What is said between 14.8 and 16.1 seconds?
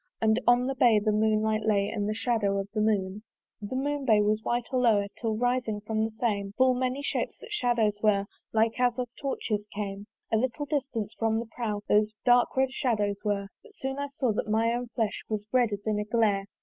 flesh Was red as in a